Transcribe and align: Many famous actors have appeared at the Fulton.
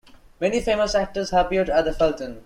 Many 0.39 0.61
famous 0.61 0.95
actors 0.95 1.29
have 1.29 1.45
appeared 1.45 1.69
at 1.69 1.85
the 1.85 1.93
Fulton. 1.93 2.39